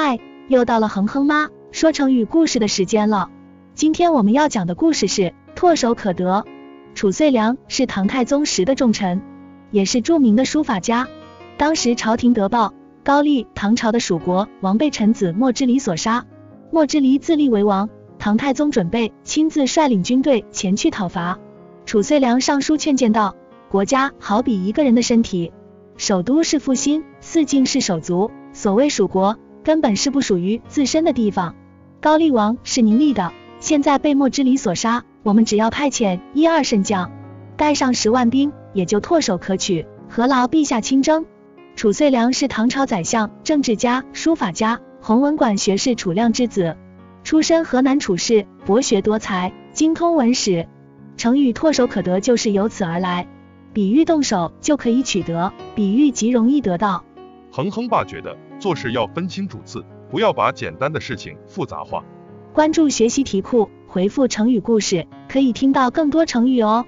[0.00, 3.30] 嗨，又到了哼哼妈说成语故事的时间了。
[3.74, 6.44] 今天我们要讲的故事是唾手可得。
[6.94, 9.20] 褚遂良是唐太宗时的重臣，
[9.72, 11.08] 也是著名的书法家。
[11.56, 16.24] 当时朝廷得报，高丽唐朝的蜀国王被臣子莫之离所杀。
[16.70, 17.90] 莫之离自立为王，
[18.20, 21.40] 唐太宗准备亲自率领军队前去讨伐。
[21.86, 23.34] 褚遂良上书劝谏道：
[23.68, 25.52] 国家好比一个人的身体，
[25.96, 28.30] 首都是腹心，四境是手足。
[28.52, 31.54] 所谓蜀国，根本是不属于自身的地方。
[32.00, 37.10] 高丽王是宁立的，现在被莫之离所杀，我们只要派遣一二圣将，
[37.56, 41.26] 带上十万兵，也就唾手可取，何劳陛下亲征？
[41.76, 46.76] 褚遂良是唐朝宰相、政治家、书法家，弘文馆学士褚亮之子，
[47.24, 50.66] 出身河南褚氏，博学多才，精通文史。
[51.16, 53.26] 成语唾手可得就是由此而来，
[53.72, 57.04] 比喻动手就可以取得，比喻极容易得到。
[57.58, 62.04] 彭亨爸觉得做事要分清主次，不要把简单的事情复杂化。
[62.52, 66.86] 关注学习题库，回复成语故事，可以听到更多成语哦。